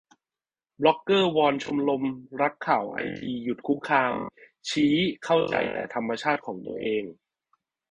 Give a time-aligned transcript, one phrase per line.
[0.81, 2.03] บล็อกเกอร์วอนชมรม
[2.41, 4.13] รักข่าวไอทีหยุดคุกคาม
[4.69, 7.03] ชี้เข้าใจแต่ธรรมชาติของตัวเอง